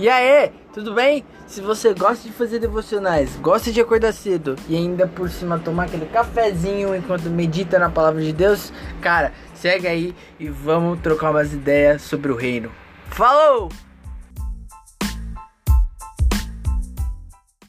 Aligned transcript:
E 0.00 0.08
aí, 0.08 0.50
tudo 0.72 0.94
bem? 0.94 1.22
Se 1.46 1.60
você 1.60 1.92
gosta 1.92 2.26
de 2.26 2.32
fazer 2.32 2.58
devocionais, 2.58 3.36
gosta 3.36 3.70
de 3.70 3.82
acordar 3.82 4.14
cedo 4.14 4.56
e 4.66 4.74
ainda 4.74 5.06
por 5.06 5.28
cima 5.28 5.58
tomar 5.58 5.84
aquele 5.84 6.06
cafezinho 6.06 6.96
enquanto 6.96 7.28
medita 7.28 7.78
na 7.78 7.90
palavra 7.90 8.22
de 8.22 8.32
Deus, 8.32 8.72
cara, 9.02 9.30
segue 9.54 9.86
aí 9.86 10.14
e 10.38 10.48
vamos 10.48 11.00
trocar 11.00 11.32
umas 11.32 11.52
ideias 11.52 12.00
sobre 12.00 12.32
o 12.32 12.34
reino. 12.34 12.72
Falou! 13.10 13.68